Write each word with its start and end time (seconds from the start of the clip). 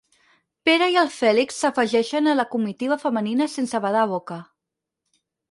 Pere 0.69 0.85
i 0.95 0.95
el 1.01 1.11
Fèlix 1.15 1.59
s'afegeixen 1.63 2.31
a 2.31 2.33
la 2.39 2.47
comitiva 2.55 2.99
femenina 3.05 3.49
sense 3.59 3.83
badar 3.85 4.09
boca. 4.15 4.41